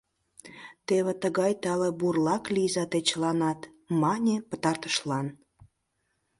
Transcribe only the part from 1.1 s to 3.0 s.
тыгай тале бурлак лийза те